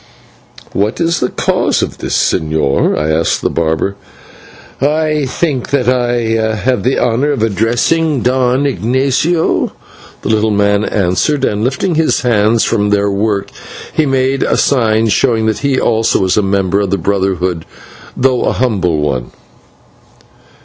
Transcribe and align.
"What 0.73 0.99
is 0.99 1.19
the 1.19 1.29
cause 1.29 1.83
of 1.83 1.99
this, 1.99 2.17
señor?" 2.17 2.97
I 2.97 3.11
asked 3.11 3.35
of 3.43 3.43
the 3.43 3.49
barber. 3.61 3.95
"I 4.81 5.25
think 5.27 5.69
that 5.69 5.87
I 5.87 6.13
have 6.55 6.81
the 6.81 6.97
honour 6.97 7.31
of 7.33 7.43
addressing 7.43 8.21
Don 8.23 8.65
Ignatio," 8.65 9.71
the 10.23 10.29
little 10.29 10.49
man 10.49 10.83
answered, 10.85 11.45
and, 11.45 11.63
lifting 11.63 11.93
his 11.93 12.21
hands 12.21 12.63
from 12.63 12.89
their 12.89 13.11
work, 13.11 13.49
he 13.93 14.07
made 14.07 14.41
a 14.41 14.57
sign 14.57 15.07
showing 15.09 15.45
that 15.45 15.59
he 15.59 15.79
also 15.79 16.21
was 16.21 16.35
a 16.35 16.41
member 16.41 16.81
of 16.81 16.91
our 16.93 16.97
Brotherhood, 16.97 17.63
though 18.17 18.45
a 18.45 18.53
humble 18.53 19.01
one. 19.01 19.29